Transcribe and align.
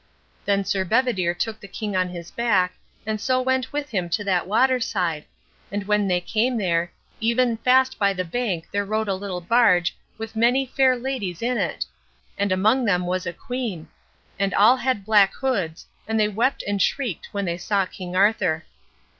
Then 0.45 0.65
Sir 0.65 0.83
Bedivere 0.83 1.35
took 1.35 1.59
the 1.59 1.67
king 1.67 1.95
on 1.95 2.09
his 2.09 2.31
back, 2.31 2.73
and 3.05 3.21
so 3.21 3.39
went 3.39 3.71
with 3.71 3.89
him 3.91 4.09
to 4.09 4.23
that 4.23 4.47
water 4.47 4.79
side; 4.79 5.25
and 5.71 5.83
when 5.85 6.07
they 6.07 6.19
came 6.19 6.57
there, 6.57 6.91
even 7.19 7.57
fast 7.57 7.99
by 7.99 8.11
the 8.11 8.25
bank 8.25 8.65
there 8.71 8.83
rode 8.83 9.07
a 9.07 9.13
little 9.13 9.41
barge 9.41 9.95
with 10.17 10.35
many 10.35 10.65
fair 10.65 10.95
ladies 10.95 11.43
in 11.43 11.55
it, 11.59 11.85
and 12.35 12.51
among 12.51 12.85
them 12.85 13.05
was 13.05 13.27
a 13.27 13.31
queen; 13.33 13.89
and 14.39 14.55
all 14.55 14.77
had 14.77 15.05
black 15.05 15.35
hoods, 15.35 15.85
and 16.07 16.19
they 16.19 16.27
wept 16.27 16.63
and 16.65 16.81
shrieked 16.81 17.29
when 17.31 17.45
they 17.45 17.59
saw 17.59 17.85
King 17.85 18.15
Arthur. 18.15 18.65